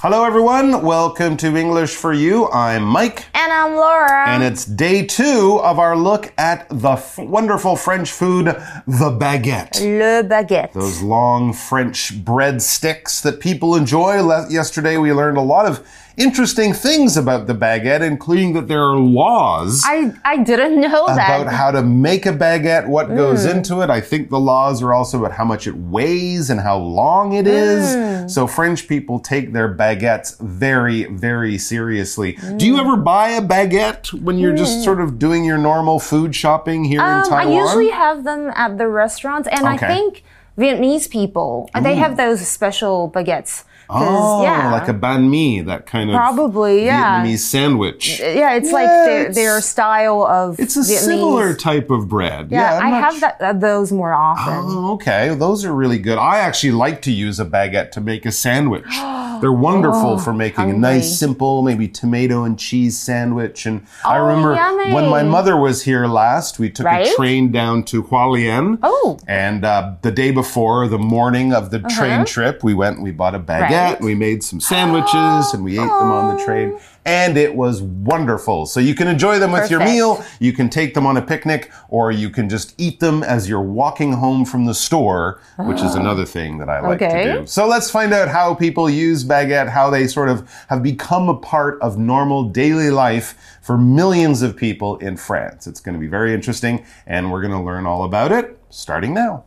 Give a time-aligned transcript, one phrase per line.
[0.00, 0.82] Hello, everyone.
[0.84, 2.48] Welcome to English for You.
[2.50, 3.24] I'm Mike.
[3.34, 4.28] And I'm Laura.
[4.28, 8.46] And it's day two of our look at the f- wonderful French food,
[8.86, 9.80] the baguette.
[9.80, 10.72] Le baguette.
[10.72, 14.22] Those long French bread sticks that people enjoy.
[14.22, 15.84] Le- yesterday, we learned a lot of
[16.18, 19.82] interesting things about the baguette, including that there are laws.
[19.84, 21.40] I, I didn't know that.
[21.40, 23.54] About how to make a baguette, what goes mm.
[23.54, 23.90] into it.
[23.90, 27.46] I think the laws are also about how much it weighs and how long it
[27.46, 27.84] is.
[27.86, 28.30] Mm.
[28.30, 32.32] So French people take their baguettes very, very seriously.
[32.56, 32.80] Do you mm.
[32.80, 37.00] ever buy a baguette when you're just sort of doing your normal food shopping here
[37.00, 39.86] in Um, I usually have them at the restaurants, and Okay.
[39.86, 40.24] I think
[40.58, 43.64] Vietnamese people they have those special baguettes.
[43.90, 47.24] Oh, yeah, like a banh mi, that kind of Probably, yeah.
[47.24, 48.20] Vietnamese sandwich.
[48.20, 50.98] yeah, it's like Yeah, their, it's- their style of It's a Vietnamese.
[50.98, 52.48] similar type of bread.
[52.50, 54.54] Yeah, I'm I have that, uh, those more often.
[54.56, 55.34] Oh, okay.
[55.34, 56.18] Those are really good.
[56.18, 58.84] I actually like to use a baguette to make a sandwich.
[59.40, 63.66] They're wonderful for making a nice, simple, maybe tomato and cheese sandwich.
[63.66, 64.92] And I Oh, remember yummy.
[64.92, 68.78] when my mother was here last, we took a train down to Hualien.
[68.82, 69.18] Oh.
[69.26, 73.10] And uh, the day before, the morning of the train trip, we went and we
[73.12, 73.70] bought a baguette.
[73.70, 74.00] Right.
[74.00, 76.78] We made some sandwiches and we ate them on the train.
[77.04, 78.66] And it was wonderful.
[78.66, 81.70] So you can enjoy them with your meal, you can take them on a picnic,
[81.88, 85.94] or you can just eat them as you're walking home from the store, which is
[85.94, 86.00] ah.
[86.00, 87.24] another thing that I like Okay.
[87.24, 87.46] to do.
[87.46, 91.36] So let's find out how people use baguette, how they sort of have become a
[91.36, 95.66] part of normal daily life for millions of people in France.
[95.66, 99.14] It's going to be very interesting, and we're going to learn all about it starting
[99.14, 99.44] now.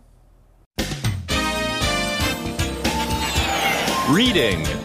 [4.09, 4.81] Reading.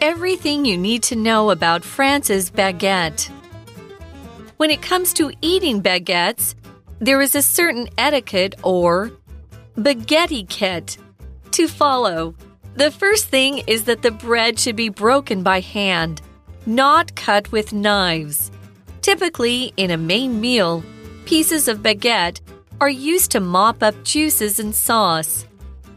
[0.00, 3.28] Everything you need to know about France's baguette.
[4.56, 6.54] When it comes to eating baguettes,
[7.00, 9.10] there is a certain etiquette or
[9.76, 10.98] baguette kit
[11.50, 12.36] to follow.
[12.76, 16.22] The first thing is that the bread should be broken by hand,
[16.64, 18.52] not cut with knives.
[19.02, 20.84] Typically, in a main meal,
[21.24, 22.40] pieces of baguette
[22.80, 25.44] are used to mop up juices and sauce.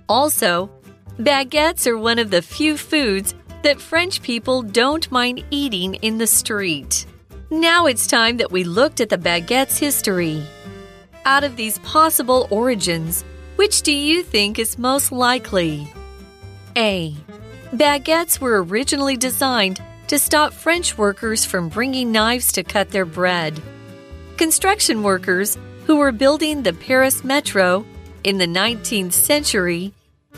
[0.09, 0.71] Also,
[1.19, 6.27] baguettes are one of the few foods that French people don't mind eating in the
[6.27, 7.05] street.
[7.49, 10.41] Now it's time that we looked at the baguette's history.
[11.25, 13.23] Out of these possible origins,
[13.57, 15.87] which do you think is most likely?
[16.75, 17.15] A.
[17.71, 23.61] Baguettes were originally designed to stop French workers from bringing knives to cut their bread.
[24.37, 27.85] Construction workers who were building the Paris metro
[28.23, 29.93] in the 19th century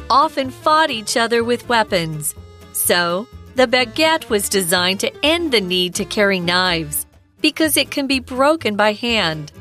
[0.09, 2.35] often fought each other with weapons.
[2.85, 7.05] So, the baguette was designed to end the need to carry knives
[7.39, 9.53] because it can be broken by hand.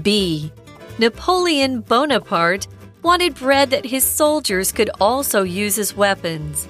[0.00, 0.50] B.
[0.98, 2.66] Napoleon Bonaparte
[3.02, 6.66] wanted bread that his soldiers could also use as weapons.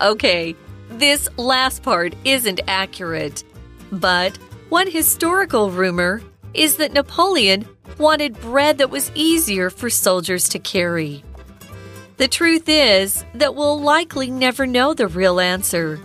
[0.00, 0.56] Okay,
[0.88, 3.44] this last part isn't accurate.
[3.92, 4.36] But
[4.68, 6.22] one historical rumor
[6.54, 11.22] is that Napoleon wanted bread that was easier for soldiers to carry.
[12.20, 15.98] The truth is that we'll likely never know the real answer.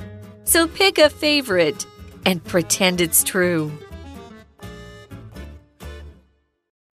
[0.46, 1.86] So pick a favorite
[2.26, 3.70] and pretend it's true.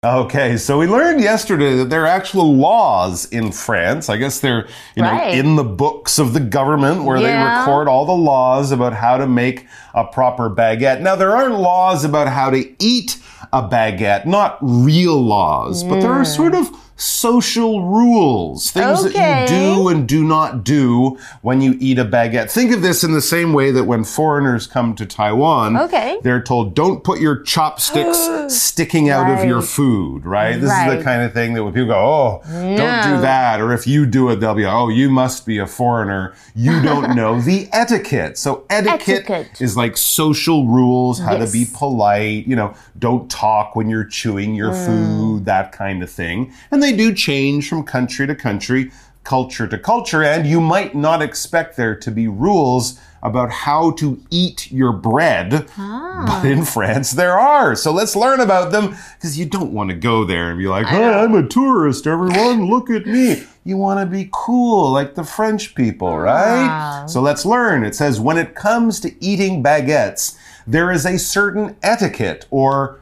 [0.02, 4.08] Okay, so we learned yesterday that there are actual laws in France.
[4.08, 4.66] I guess they're,
[4.96, 5.36] you know, Right.
[5.36, 9.26] in the books of the government where they record all the laws about how to
[9.26, 11.02] make a proper baguette.
[11.02, 13.18] Now, there aren't laws about how to eat
[13.52, 16.24] a baguette, not real laws, but there are hmm.
[16.24, 21.98] sort of social rules, things that you do and do not do when you eat
[21.98, 22.50] a baguette.
[22.50, 26.18] Think of this in the same way that when foreigners come to Taiwan, Okay.
[26.22, 28.18] they're told, don't put your chopsticks
[28.54, 30.54] sticking out of your food, right?
[30.60, 33.60] This is the kind of thing that when people go, oh, don't do that.
[33.60, 36.34] Or if you do it, they'll be, oh, you must be a foreigner.
[36.54, 38.38] You don't know the etiquette.
[38.38, 39.60] So etiquette, Etiquette.
[39.60, 44.54] is like social rules, how to be polite, you know, don't talk when you're chewing
[44.54, 44.86] your Mm.
[44.86, 46.52] food, that kind of thing.
[46.70, 48.90] And they do change from country to country,
[49.24, 54.20] culture to culture, and you might not expect there to be rules about how to
[54.30, 55.68] eat your bread.
[55.76, 56.24] Ah.
[56.26, 57.74] But in France, there are.
[57.74, 60.86] So let's learn about them because you don't want to go there and be like,
[60.86, 63.44] hey, I'm a tourist, everyone, look at me.
[63.64, 66.66] You want to be cool like the French people, right?
[66.66, 67.04] Ah.
[67.06, 67.84] So let's learn.
[67.84, 73.00] It says, when it comes to eating baguettes, there is a certain etiquette or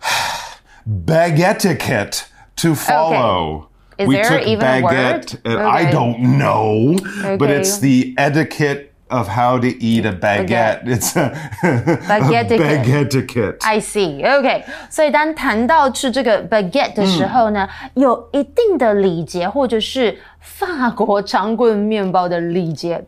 [0.88, 2.26] baguette
[2.57, 3.67] to follow.
[3.97, 5.35] Is we there took even a baguette.
[5.43, 5.59] word?
[5.59, 5.91] uh, I Okay.
[5.91, 6.95] don't know,
[7.37, 7.59] but Okay.
[7.59, 10.87] it's the etiquette of how to eat a baguette.
[10.87, 11.31] It's a,
[12.07, 13.57] Baguette a baguette.
[13.61, 14.23] I see.
[14.23, 23.03] OK，所以当谈到吃这个 baguette 的时候呢，嗯有一定的礼节，或者是法国长棍面包的礼节。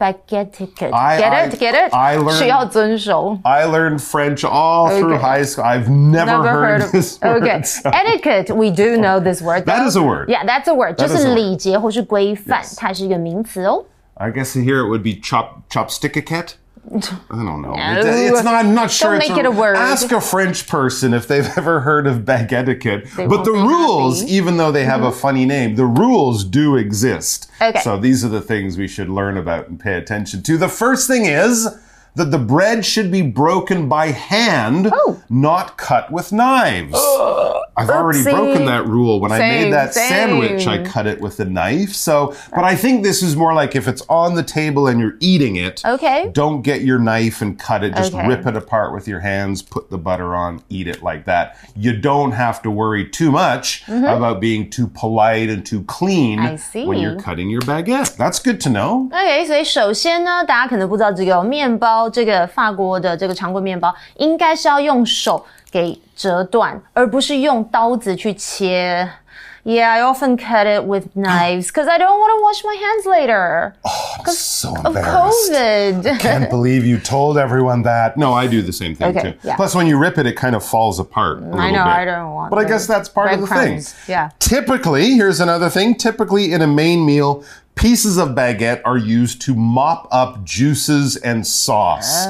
[0.00, 0.92] Baguette etiquette.
[0.92, 1.58] I- Get I- it?
[1.58, 1.94] Get it?
[1.94, 3.38] I learned- 需要遵守。
[3.44, 5.22] I learned French all through Okay.
[5.22, 5.64] high school.
[5.64, 7.42] I've never, Never heard, heard of this word.
[7.42, 7.62] Okay.
[7.62, 9.64] so- Etiquette, we do know this word.
[9.64, 9.86] That though.
[9.88, 10.28] is a word.
[10.28, 10.96] Yeah, that's a word.
[10.98, 11.34] 就 That is a 是 word.
[11.36, 12.76] 礼节或是规范 Yes.
[12.76, 13.84] 它是一个名词哦。
[14.18, 16.52] I guess here it would be chop chopstickicat.
[16.89, 16.99] I
[17.35, 17.73] don't know.
[17.73, 17.99] No.
[17.99, 18.55] It- it's not.
[18.55, 19.11] I'm not sure.
[19.11, 19.75] Don't it's make it a word.
[19.75, 23.05] Ask a French person if they've ever heard of bag etiquette.
[23.15, 24.31] They but the rules, happy.
[24.31, 24.35] Mm-hmm.
[24.37, 27.49] even though they have a funny name, the rules do exist.
[27.61, 27.79] Okay.
[27.81, 30.57] So these are the things we should learn about and pay attention to.
[30.57, 31.67] The first thing is
[32.14, 35.18] that the bread should be broken by hand, Oh.
[35.28, 36.94] not cut with knives.
[37.78, 38.30] I've already Oopsie.
[38.32, 40.08] broken that rule when I Same, made that same.
[40.08, 40.66] sandwich.
[40.66, 41.92] I cut it with a knife.
[41.94, 45.16] So, but I think this is more like if it's on the table and you're
[45.20, 45.82] eating it.
[45.84, 46.30] Okay.
[46.32, 47.94] Don't get your knife and cut it.
[47.94, 48.26] Just Okay.
[48.26, 51.56] rip it apart with your hands, put the butter on, eat it like that.
[51.74, 56.54] You don't have to worry too much about being too polite and too clean Mm-hmm.
[56.54, 56.86] I see.
[56.86, 58.16] when you're cutting your baguette.
[58.16, 59.10] That's good to know.
[59.12, 69.08] OK，所以首先呢，大家可能不知道这个面包， 这个法国的这个长棍面包，应该是要用手给折断，而不是用刀子去切。
[69.64, 73.72] Yeah, I often cut it with knives because I don't want to wash my hands later.
[74.26, 75.50] So of embarrassed.
[75.50, 76.20] COVID.
[76.20, 78.16] Can't believe you told everyone that.
[78.16, 79.38] No, I do the same thing Okay, too.
[79.42, 79.56] yeah.
[79.56, 81.38] Plus, when you rip it, it kind of falls apart.
[81.38, 81.90] a I little know, bit.
[81.90, 83.56] I don't want But I the guess that's part of the thing.
[83.56, 83.96] breadcrumbs.
[84.06, 84.30] Yeah.
[84.38, 85.96] Typically, here's another thing.
[85.96, 87.42] Typically, in a main meal,
[87.75, 92.25] pieces of baguette are used to mop up juices and sauce.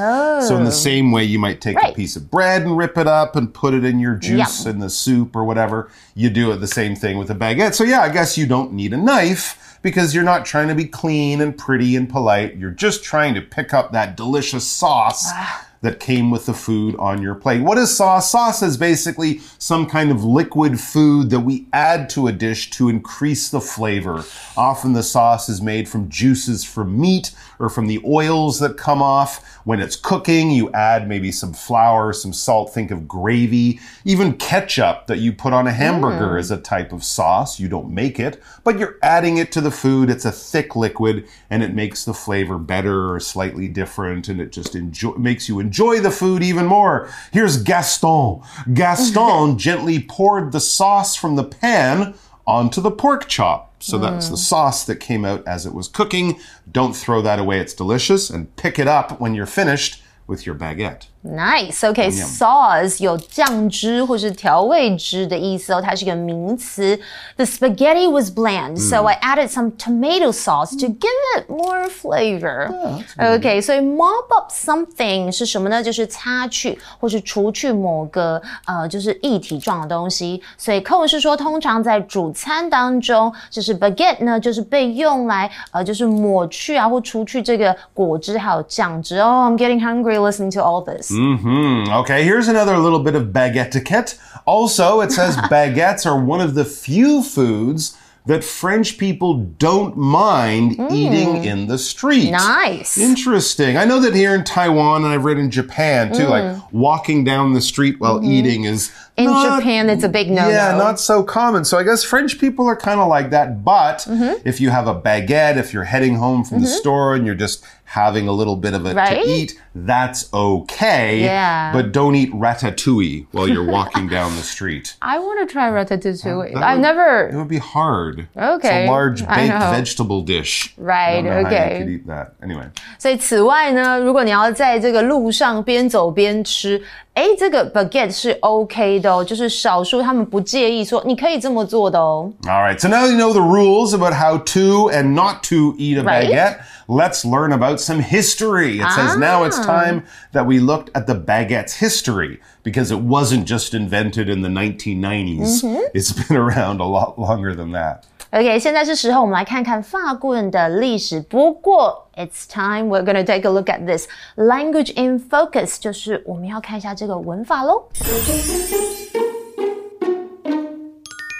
[0.47, 0.73] So, in the oh.
[0.73, 1.93] same way, you might take a Oh.
[1.93, 4.75] Piece of bread and rip it up and put it in your juice Yum.
[4.75, 5.89] in the soup or whatever.
[6.15, 7.73] You do it the same thing with a baguette.
[7.73, 10.85] So, yeah, I guess you don't need a knife because you're not trying to be
[10.85, 12.55] clean and pretty and polite.
[12.55, 15.25] You're just trying to pick up that delicious sauce.
[15.27, 15.67] Ah.
[15.81, 17.63] That came with the food on your plate.
[17.63, 18.29] What is sauce?
[18.29, 22.87] Sauce is basically some kind of liquid food that we add to a dish to
[22.87, 24.23] increase the flavor.
[24.55, 27.31] Often the sauce is made from juices from meat
[27.61, 29.59] or from the oils that come off.
[29.63, 35.05] When it's cooking, you add maybe some flour, some salt, think of gravy, even ketchup
[35.07, 36.39] that you put on a hamburger mm.
[36.39, 37.59] is a type of sauce.
[37.59, 40.09] You don't make it, but you're adding it to the food.
[40.09, 44.51] It's a thick liquid and it makes the flavor better or slightly different and it
[44.51, 47.07] just enjoy, makes you enjoy the food even more.
[47.31, 48.41] Here's Gaston.
[48.73, 52.15] Gaston gently poured the sauce from the pan
[52.45, 53.83] onto the pork chop.
[53.83, 54.39] So that's the mm.
[54.39, 56.39] sauce that came out as it was cooking.
[56.71, 57.59] Don't throw that away.
[57.59, 61.07] It's delicious and pick it up when you're finished with your baguette.
[61.22, 61.84] Nice.
[61.84, 66.96] OK, sauce 有酱汁或是调味汁的意思哦，它是一个名词。
[67.36, 72.70] The spaghetti was bland, so I added some tomato sauce to give it more flavor.
[73.18, 75.82] OK，所以 mop up something 是什么呢？
[75.82, 80.40] 就是擦去或是除去某个呃就是液体状的东西。
[80.56, 89.18] 所以课文是说，通常在主餐当中，就是 baguette 呢，就是被用来呃就是抹去啊或除去这个果汁还有酱汁。
[89.18, 91.09] Oh, I'm getting hungry listening to all this.
[91.13, 91.83] Hmm.
[91.89, 94.17] Okay, here's another little bit of baguette etiquette.
[94.45, 100.77] Also, it says baguettes are one of the few foods that French people don't mind
[100.77, 100.91] mm.
[100.91, 102.29] eating in the street.
[102.29, 102.97] Nice.
[102.97, 103.77] Interesting.
[103.77, 106.71] I know that here in Taiwan, and I've read in Japan too, like mm.
[106.71, 108.31] walking down the street while mm-hmm.
[108.31, 110.50] eating is In not- Japan, it's a big no-no.
[110.50, 111.64] Yeah, not so common.
[111.64, 113.64] So I guess French people are kind of like that.
[113.64, 114.46] But Mm-hmm.
[114.46, 117.64] if you have a baguette, if you're heading home from the store and you're just
[117.84, 119.22] having a little bit of it Right?
[119.24, 121.20] to eat, that's okay.
[121.22, 121.72] Yeah.
[121.72, 124.96] But don't eat ratatouille while you're walking down the street.
[125.00, 126.52] I want to try ratatouille.
[126.54, 127.28] That I've would- never.
[127.28, 128.26] It would be hard.
[128.34, 129.70] It's Okay, a large I baked know.
[129.70, 130.74] vegetable dish.
[130.76, 131.72] Right, I don't know how okay.
[131.78, 132.32] you could eat that.
[132.42, 132.66] Anyway.
[132.98, 136.82] 所以此外呢，如果你要在这个路上边走边吃，
[137.14, 142.30] 哎，这个 baguette 是 OK 的哦，就是少数他们不介意说你可以这么做的哦。
[142.42, 145.98] All right, so now you know the rules about how to and not to eat
[145.98, 146.28] a Right.
[146.28, 146.58] baguette.
[146.88, 148.78] Let's learn about some history.
[148.78, 153.44] It says now it's time that we looked at the baguette's history because it wasn't
[153.46, 155.64] just invented in the 1990s.
[155.94, 158.04] It's been around a lot longer than that.
[158.33, 161.19] OK，现在是时候我们来看看法棍的历史。
[161.19, 164.07] 不过，It's time we're gonna take a look at this
[164.37, 167.89] language in focus，就是我们要看一下这个文法喽。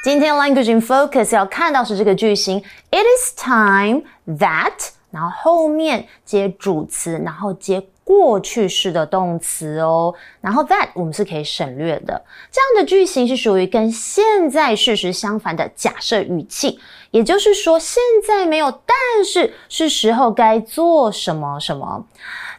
[0.04, 7.82] 今天 language in focus 要看到是这个句型，It is time that，然后后面接主词，然后接
[8.12, 10.14] 过去式的动词哦。
[10.42, 12.22] 然后 that 我们是可以省略的。
[12.52, 16.78] 这样的句型是属于跟现在事实相反的假设语气，
[17.12, 22.06] 也就是说现在没有，但是是时候该做什么什么。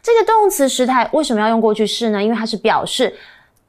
[0.03, 2.23] 这个动词时态为什么要用过去式呢？
[2.23, 3.15] 因为它是表示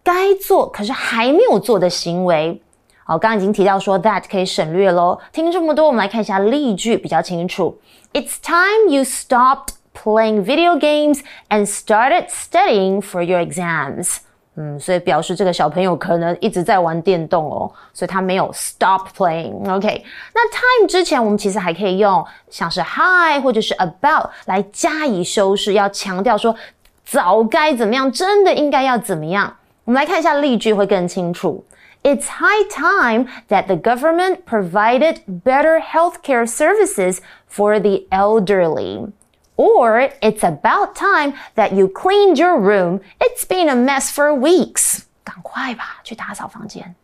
[0.02, 2.62] 该做可是还没有做的行为。
[3.04, 5.20] 好，刚刚已经提到说 that 可以省略喽。
[5.34, 7.78] 听这么多，我们来看一下例句比较清楚。
[8.14, 14.18] It's time you stopped playing video games and started studying for your exams.
[14.56, 19.68] 嗯，所以表示这个小朋友可能一直在玩电动哦，所以他没有 stop playing。
[19.68, 26.56] OK，那 time 之前我们其实还可以用像是 high 或者是 about 来加以修饰，要强调说
[27.04, 29.56] 早该怎么样，真的应该要怎么样。
[29.86, 31.66] 我们来看一下例句会更清楚。
[32.04, 37.20] It's high time that the government provided better healthcare services
[37.50, 39.08] for the elderly.
[39.57, 43.01] Or it's about time that you cleaned your room.
[43.21, 45.05] It's been a mess for weeks.
[45.25, 46.95] 赶快吧，去打扫房间。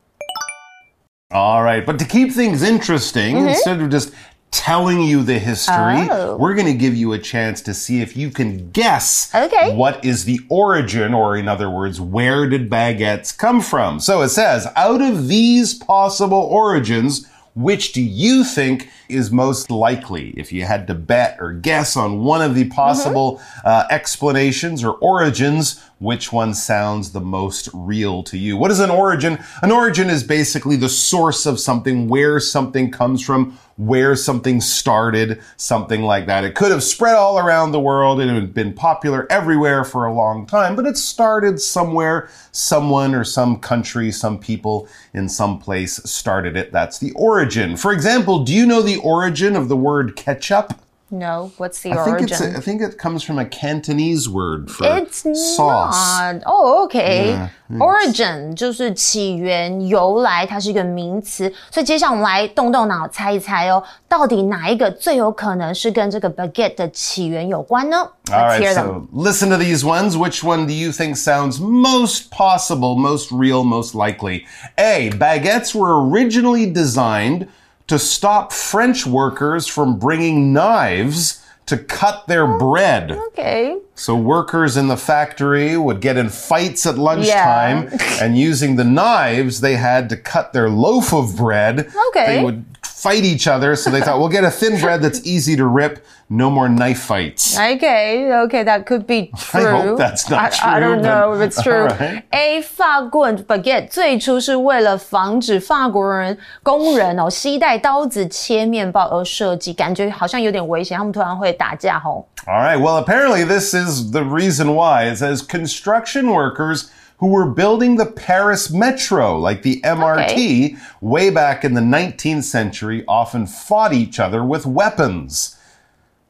[1.31, 3.49] All right, but to keep things interesting, mm -hmm.
[3.49, 4.13] instead of just
[4.55, 6.09] telling you the history.
[6.09, 6.37] Oh.
[6.37, 9.75] We're going to give you a chance to see if you can guess okay.
[9.75, 13.99] what is the origin, or in other words, where did baguettes come from?
[13.99, 20.30] So it says, out of these possible origins, which do you think is most likely?
[20.38, 23.70] If you had to bet or guess on one of the possible mm -hmm.
[23.70, 28.58] uh, explanations or origins, which one sounds the most real to you?
[28.58, 29.38] What is an origin?
[29.62, 35.42] An origin is basically the source of something, where something comes from, where something started,
[35.56, 36.44] something like that.
[36.44, 40.06] It could have spread all around the world and it had been popular everywhere for
[40.06, 45.60] a long time, but it started somewhere, someone or some country, some people in some
[45.60, 46.74] place started it.
[46.74, 47.78] That's the origin.
[47.78, 50.75] For example, do you know the origin of the word ketchup?
[51.11, 52.17] No, what's the I origin?
[52.17, 55.23] Think it's a, I think it comes from a Cantonese word for it's
[55.55, 55.95] sauce.
[56.19, 56.43] Not.
[56.45, 57.29] Oh, okay.
[57.29, 61.53] Yeah, origin 就是起源、由来，它是一个名词。
[61.71, 68.09] 所以接下来我们来动动脑猜一猜哦，到底哪一个最有可能是跟这个 baguette 的起源有关呢？
[68.31, 70.17] All right, so listen to these ones.
[70.17, 74.47] Which one do you think sounds most possible, most real, most likely?
[74.79, 75.11] A.
[75.11, 77.47] Baguettes were originally designed
[77.90, 83.12] to stop French workers from bringing knives to cut their oh, bread.
[83.12, 83.78] Okay.
[83.96, 88.18] So workers in the factory would get in fights at lunchtime, yeah.
[88.24, 91.92] and using the knives, they had to cut their loaf of bread.
[92.10, 92.38] Okay.
[92.38, 92.66] They would
[92.99, 93.77] fight each other.
[93.77, 96.05] So they thought, we'll get a thin bread that's easy to rip.
[96.31, 97.55] No more knife fights.
[97.57, 99.67] Okay, okay, that could be true.
[99.67, 100.71] I hope that's not I, true.
[100.71, 101.85] I don't know if it's true.
[101.85, 102.23] Right.
[102.33, 112.27] A 法棍 baguette 最初是为了防止法国人工人哦携带刀子切面包而设计，感觉好像有点危险，他们突然会打架吼。
[112.47, 115.05] All right, well apparently this is the reason why.
[115.05, 116.87] It says construction workers
[117.20, 120.76] who were building the Paris metro, like the MRT, okay.
[121.02, 125.58] way back in the 19th century, often fought each other with weapons.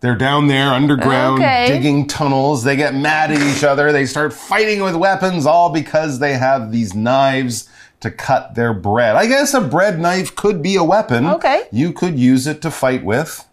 [0.01, 1.67] They're down there underground okay.
[1.67, 2.63] digging tunnels.
[2.63, 3.91] They get mad at each other.
[3.91, 7.69] They start fighting with weapons, all because they have these knives
[7.99, 9.15] to cut their bread.
[9.15, 11.27] I guess a bread knife could be a weapon.
[11.27, 11.63] Okay.
[11.71, 13.45] You could use it to fight with.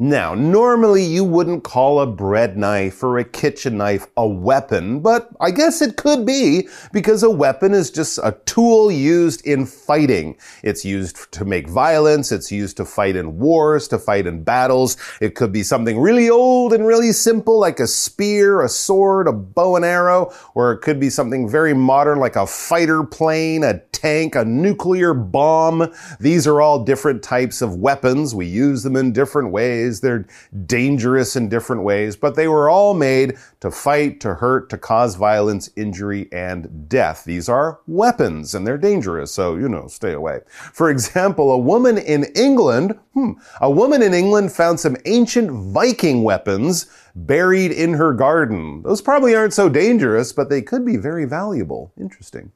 [0.00, 5.28] Now, normally you wouldn't call a bread knife or a kitchen knife a weapon, but
[5.40, 10.36] I guess it could be because a weapon is just a tool used in fighting.
[10.62, 12.30] It's used to make violence.
[12.30, 14.96] It's used to fight in wars, to fight in battles.
[15.20, 19.32] It could be something really old and really simple like a spear, a sword, a
[19.32, 23.80] bow and arrow, or it could be something very modern like a fighter plane, a
[23.90, 25.92] tank, a nuclear bomb.
[26.20, 28.32] These are all different types of weapons.
[28.32, 29.87] We use them in different ways.
[29.88, 30.26] They're
[30.66, 35.16] dangerous in different ways, but they were all made to fight, to hurt, to cause
[35.16, 37.24] violence, injury, and death.
[37.24, 40.40] These are weapons and they're dangerous, so, you know, stay away.
[40.72, 46.22] For example, a woman in England, hmm, a woman in England found some ancient Viking
[46.22, 48.82] weapons buried in her garden.
[48.82, 51.92] Those probably aren't so dangerous, but they could be very valuable.
[51.98, 52.52] Interesting.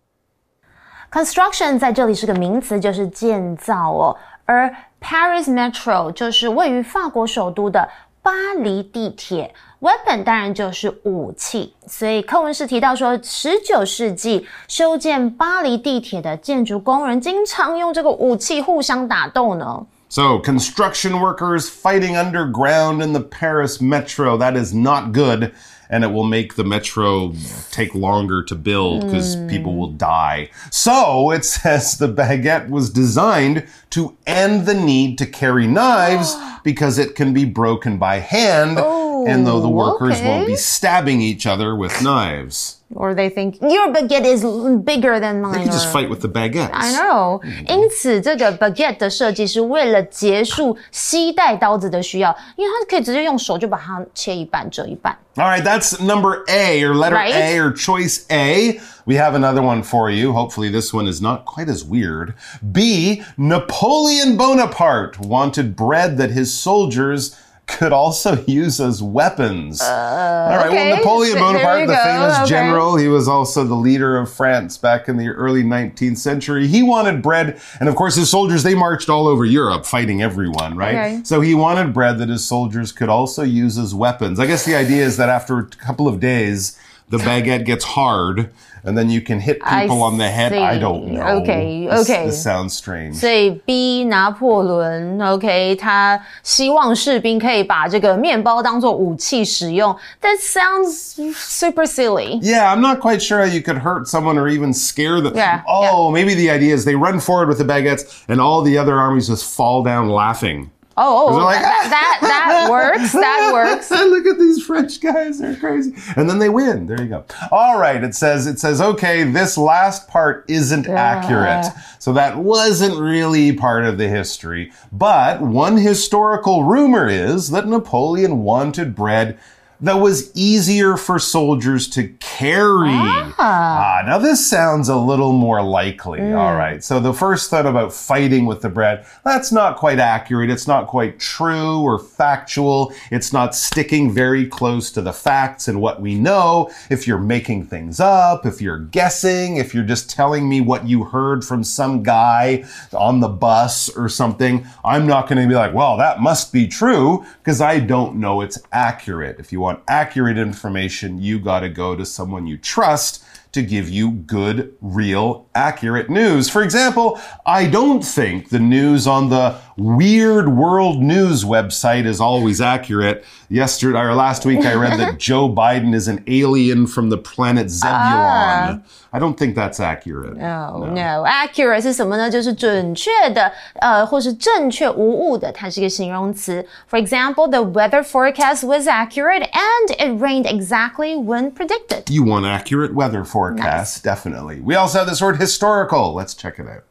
[1.12, 4.18] Construction 在这里是个名词，就是建造哦。
[4.46, 7.88] 而 Paris Metro 就是位于法国首都的
[8.22, 9.54] 巴黎地铁。
[9.80, 19.86] Weapon 当然就是武器，所以课文是提到说，十九世纪修建巴黎地铁的建筑工人经常用这个武器互相打斗呢。
[20.10, 25.52] So, construction workers fighting underground in the Paris metro, that is not good
[25.93, 27.35] and it will make the metro
[27.71, 29.49] take longer to build because mm.
[29.49, 30.51] people will die.
[30.71, 36.35] So it says the baguette was designed to end the need to carry knives
[36.65, 38.79] because it can be broken by hand.
[38.81, 40.56] Oh and though the workers won't be okay.
[40.56, 42.76] stabbing each other with knives.
[42.96, 44.46] Or they think your baguette is
[44.86, 45.64] bigger than They mine.
[45.64, 46.70] can just or- fight with the baguettes.
[46.72, 55.18] I know，因此这个 baguette 的设计是为了结束携带刀子的需要，因为它可以直接用手就把它切一半、折一半。
[55.36, 57.34] All right, that's number A or letter Right.
[57.34, 58.80] A or choice A.
[59.06, 60.32] We have another one for you.
[60.34, 62.34] Hopefully, this one is not quite as weird.
[62.72, 63.22] B.
[63.38, 67.36] Napoleon Bonaparte wanted bread that his soldiers
[67.73, 69.81] could also use as weapons.
[69.81, 70.75] All right, okay.
[70.91, 72.49] well, Napoleon Bonaparte, the famous Okay.
[72.49, 76.67] general, he was also the leader of France back in the early 19th century.
[76.67, 80.77] He wanted bread, and of course, his soldiers, they marched all over Europe fighting everyone,
[80.77, 80.95] right?
[80.95, 81.21] Okay.
[81.25, 84.39] So he wanted bread that his soldiers could also use as weapons.
[84.41, 88.51] I guess the idea is that after a couple of days, the baguette gets hard,
[88.84, 90.54] and then you can hit I people on the head.
[90.54, 90.80] I see.
[90.80, 91.42] don't know.
[91.42, 92.26] Okay, This- okay.
[92.28, 93.16] This, sounds strange.
[93.16, 99.96] 所以 B 拿破仑，OK，他希望士兵可以把这个面包当做武器使用。
[100.22, 102.40] That sounds super silly.
[102.42, 105.36] Yeah, I'm not quite sure how you could hurt someone or even scare them.
[105.36, 108.78] Yeah, oh, maybe the idea is they run forward with the baguettes and all the
[108.78, 110.70] other armies just fall down laughing.
[110.97, 113.13] Oh, oh, oh, like, that, that that works.
[113.13, 113.91] That works.
[113.91, 115.95] Look at these French guys, they're crazy.
[116.17, 116.87] And then they win.
[116.87, 117.25] There you go.
[117.51, 121.73] All right, it says it says okay, this last part isn't accurate.
[121.99, 124.73] So that wasn't really part of the history.
[124.91, 129.39] But one historical rumor is that Napoleon wanted bread
[129.83, 132.89] that was easier for soldiers to carry.
[132.89, 136.21] Ah, now this sounds a little more likely.
[136.33, 136.83] All right.
[136.85, 140.51] So the first thought about fighting with the bread, that's not quite accurate.
[140.51, 142.95] It's not quite true or factual.
[143.11, 146.71] It's not sticking very close to the facts and what we know.
[146.89, 151.03] If you're making things up, if you're guessing, if you're just telling me what you
[151.05, 155.75] heard from some guy on the bus or something, I'm not going to be like,
[155.75, 159.41] well, that must be true because I don't know it's accurate.
[159.41, 163.89] If you want accurate information, you got to go to someone you trust to give
[163.89, 166.49] you good, real, accurate news.
[166.49, 172.60] For example, I don't think the news on the Weird World News website is always
[172.60, 173.24] accurate.
[173.50, 177.70] Yesterday or last week, I read that Joe Biden is an alien from the planet
[177.70, 178.84] Zebulon.
[179.14, 180.36] I don't think that's accurate.
[180.36, 181.26] No, no.
[181.26, 182.30] Accurate 是什么呢？
[182.30, 186.66] 就是准确的，呃，或是正确无误的，它是一个形容词。
[186.90, 192.12] For example, the weather forecast was accurate and it rained exactly when predicted.
[192.12, 194.62] You want accurate weather forecast, definitely.
[194.62, 196.14] We also have this word historical.
[196.14, 196.84] Let's check it out.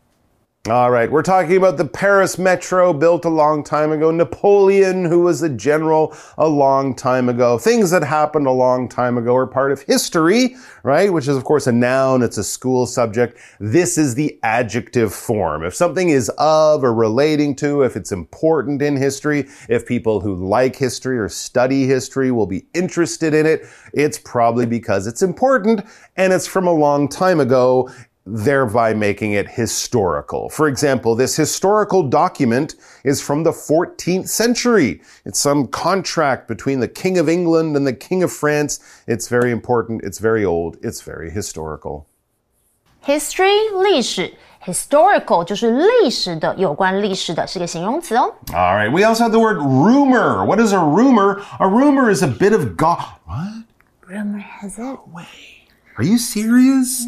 [0.69, 5.21] All right, we're talking about the Paris Metro built a long time ago, Napoleon, who
[5.21, 7.57] was a general a long time ago.
[7.57, 11.11] Things that happened a long time ago are part of history, right?
[11.11, 12.21] Which is, of course, a noun.
[12.21, 13.39] It's a school subject.
[13.59, 15.63] This is the adjective form.
[15.63, 20.35] If something is of or relating to, if it's important in history, if people who
[20.35, 25.83] like history or study history will be interested in it, it's probably because it's important
[26.17, 27.89] and it's from a long time ago
[28.28, 30.48] thereby making it historical.
[30.50, 35.00] For example, this historical document is from the 14th century.
[35.24, 38.80] It's some contract between the King of England and the King of France.
[39.06, 42.06] It's very important, it's very old, it's very historical.
[43.02, 44.34] History 历史，
[44.64, 48.34] historical 就是历史的，有关历史的，是个形容词哦。
[48.48, 50.44] All right, we also have the word rumor.
[50.44, 51.40] What is a rumor?
[51.60, 53.62] A rumor is a bit of go- What?
[54.08, 54.98] Rumor has it.
[55.97, 57.05] Are you serious?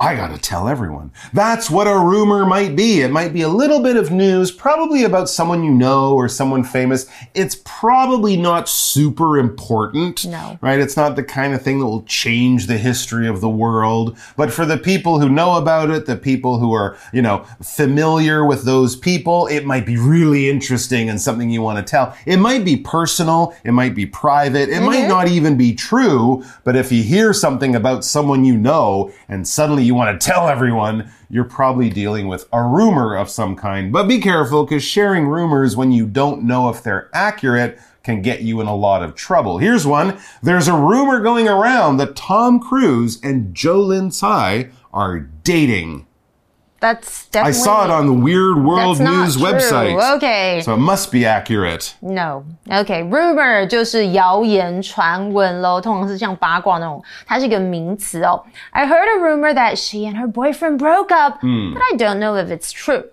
[0.00, 1.12] I gotta tell everyone.
[1.32, 3.00] That's what a rumor might be.
[3.00, 6.64] It might be a little bit of news, probably about someone you know or someone
[6.64, 7.06] famous.
[7.34, 10.26] It's probably not super important.
[10.26, 10.58] No.
[10.60, 10.80] Right?
[10.80, 14.18] It's not the kind of thing that will change the history of the world.
[14.36, 18.44] But for the people who know about it, the people who are, you know, familiar
[18.44, 22.16] with those people, it might be really interesting and something you want to tell.
[22.26, 23.54] It might be personal.
[23.64, 24.68] It might be private.
[24.68, 24.86] It mm-hmm.
[24.86, 26.44] might not even be true.
[26.64, 30.48] But if you hear something about someone you know and suddenly you want to tell
[30.48, 33.92] everyone, you're probably dealing with a rumor of some kind.
[33.92, 38.40] But be careful because sharing rumors when you don't know if they're accurate can get
[38.40, 39.58] you in a lot of trouble.
[39.58, 40.18] Here's one.
[40.42, 46.07] There's a rumor going around that Tom Cruise and Jolin Tsai are dating.
[46.79, 47.53] That's I definitely.
[47.53, 49.45] saw it on the Weird World That's not News true.
[49.45, 50.15] website.
[50.17, 50.61] Okay.
[50.63, 51.93] So it must be accurate.
[52.01, 58.43] No, OK, rumor 就是谣言、传闻喽，通常是像八卦那种，它是一个名词哦。
[58.71, 62.49] I heard a rumor that she and her boyfriend broke up, but I don't know if
[62.49, 63.05] it's true.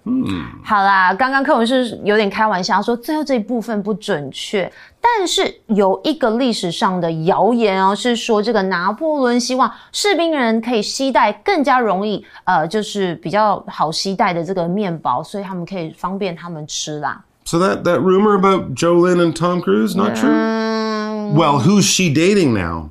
[0.65, 4.69] 好啦，刚刚课文是有点开玩笑，说最后这一部分不准确，
[5.08, 17.24] 但是有一个历史上的谣言哦，是说这个拿破仑希望士兵人可以携带更加容易，呃，就是比较好携带的这个面包，所以他们可以方便他们吃啦。
[17.46, 20.32] So that, that rumor about Jolyn and Tom Cruise, not true?
[20.32, 22.90] Mm, Well, who's she dating now?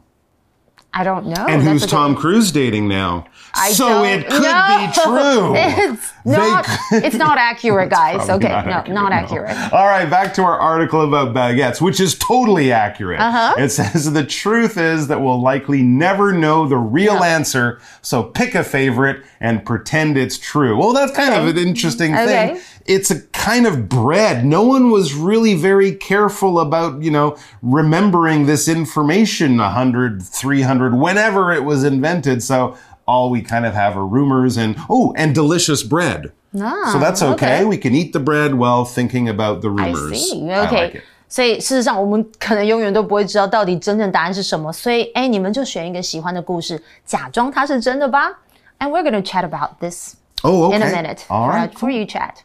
[0.92, 1.44] I don't know.
[1.48, 3.24] And who's Tom Cruise dating now?
[3.56, 4.86] I so it could know.
[4.86, 6.00] be true.
[6.26, 6.64] It's not.
[6.64, 8.30] could- It's not accurate, guys.
[8.30, 9.16] Okay, no, not no.
[9.16, 9.54] accurate.
[9.74, 13.20] All right, back to our article about baguettes, which is totally accurate.
[13.20, 13.54] Uh-huh.
[13.58, 18.54] It says the truth is that we'll likely never know the real answer, so pick
[18.54, 20.78] a favorite and pretend it's true.
[20.78, 22.58] Well, that's kind of an interesting thing.
[22.86, 24.44] It's a kind of bread.
[24.46, 31.52] No one was really very careful about, you know, remembering this information 100, 300, whenever
[31.52, 32.42] it was invented.
[32.42, 36.31] So all we kind of have are rumors and, oh, and delicious bread.
[36.51, 37.62] So that's okay.
[37.62, 37.65] okay.
[37.65, 40.31] We can eat the bread while thinking about the I rumors.
[40.31, 40.49] see.
[40.49, 40.81] I Okay.
[40.85, 41.03] like it.
[41.31, 44.73] 所以事实上，我们可能永远都不会知道到底真正答案是什么。
[44.73, 48.31] 所以，哎，你们就选一个喜欢的故事，假装它是真的吧。
[48.79, 50.77] And we're gonna chat about this Oh, okay.
[50.77, 51.19] in a minute.
[51.27, 51.71] All for, right.
[51.71, 52.38] for you, chat.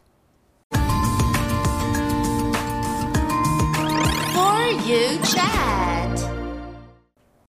[4.34, 5.67] For you chat.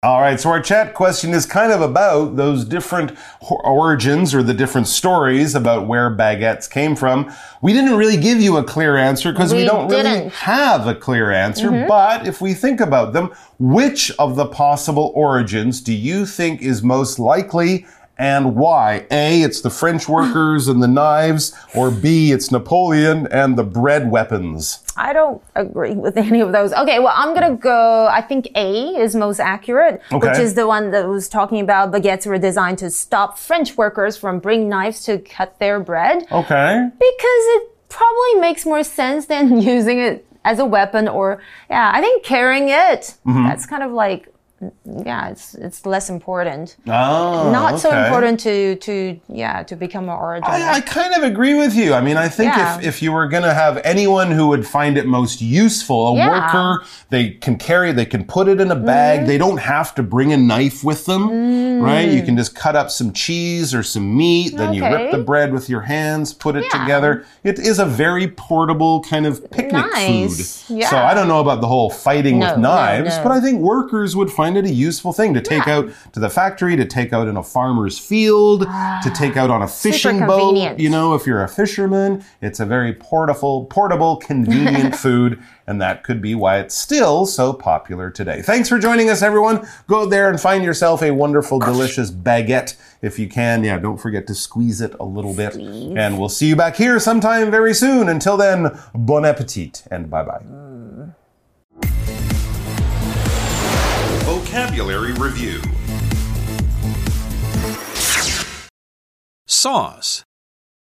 [0.05, 0.39] All right.
[0.39, 3.19] So our chat question is kind of about those different
[3.51, 7.33] origins or the different stories about where baguettes came from.
[7.63, 10.33] We didn't really give you a clear answer because we, We don't really didn't.
[10.35, 11.69] have a clear answer.
[11.71, 11.89] Mm-hmm.
[11.89, 16.81] But if we think about them, which of the possible origins do you think is
[16.81, 17.85] most likely?
[18.17, 19.05] And why?
[19.11, 24.11] A, it's the French workers and the knives, or B, it's Napoleon and the bread
[24.13, 24.85] weapons.
[24.99, 26.73] I don't agree with any of those.
[26.73, 28.07] Okay, well, I'm gonna go.
[28.11, 32.27] I think A is most accurate, which is the one that was talking about baguettes
[32.27, 36.27] were designed to stop French workers from bringing knives to cut their bread.
[36.33, 36.89] Okay.
[36.99, 42.01] Because it probably makes more sense than using it as a weapon or, yeah, I
[42.01, 43.45] think carrying it, Mm-hmm.
[43.47, 44.29] that's kind of like,
[44.85, 46.77] yeah, it's, it's less important.
[46.87, 50.45] Oh, Not so important to, to, yeah, to become an origin.
[50.51, 51.95] I, I kind of agree with you.
[51.95, 52.79] I mean, I think Yeah.
[52.79, 56.17] if, if you were going to have anyone who would find it most useful, a
[56.17, 56.31] Yeah.
[56.31, 59.21] worker, they can carry, they can put it in a bag.
[59.21, 59.29] Mm-hmm.
[59.29, 62.09] They don't have to bring a knife with them, right?
[62.09, 65.53] You can just cut up some cheese or some meat, then you rip the bread
[65.53, 66.81] with your hands, put it Yeah.
[66.81, 67.25] together.
[67.45, 70.63] It is a very portable kind of picnic Nice.
[70.65, 70.79] food.
[70.79, 70.91] Yeah.
[70.91, 73.23] So I don't know about the whole fighting No, with no, knives, no.
[73.23, 75.77] but I think workers would find it a useful thing to take Yeah.
[75.79, 79.63] out to the factory, to take out in a farmer's field, to take out on
[79.63, 80.79] a fishing boat.
[80.79, 86.03] You know, if you're a fisherman, it's a very portable, portable, convenient food, and that
[86.05, 88.41] could be why it's still so popular today.
[88.43, 89.67] Thanks for joining us, everyone.
[89.87, 92.77] Go there and find yourself a wonderful, delicious baguette.
[93.03, 95.55] If you can, yeah, don't forget to squeeze it a little bit.
[95.57, 98.09] And we'll see you back here sometime very soon.
[98.09, 100.68] Until then, bon appetit and bye bye.
[104.59, 105.63] Vocabulary Review
[109.47, 110.25] Sauce.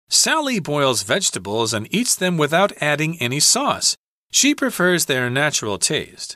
[0.08, 3.96] Sally boils vegetables and eats them without adding any sauce.
[4.32, 6.34] She prefers their natural taste.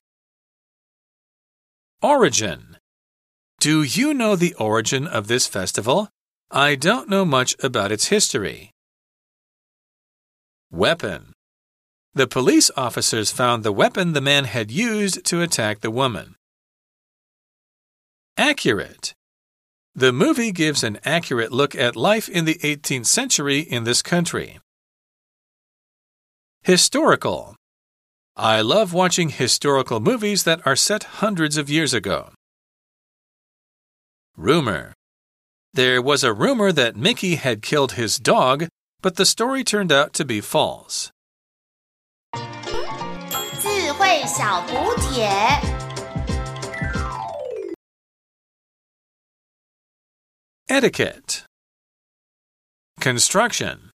[2.01, 2.77] Origin.
[3.59, 6.09] Do you know the origin of this festival?
[6.53, 8.71] I don't know much about its history.
[10.71, 11.33] Weapon.
[12.15, 16.36] The police officers found the weapon the man had used to attack the woman.
[18.39, 19.15] Accurate.
[19.95, 24.59] The movie gives an accurate look at life in the 18th century in this country.
[26.63, 27.57] Historical.
[28.37, 32.33] I love watching historical movies that are set hundreds of years ago.
[34.37, 34.93] Rumor.
[35.73, 38.69] There was a rumor that Mickey had killed his dog,
[39.01, 41.11] but the story turned out to be false.
[50.69, 51.45] Etiquette.
[52.99, 53.91] Construction.